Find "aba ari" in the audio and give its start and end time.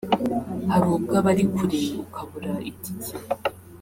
1.19-1.43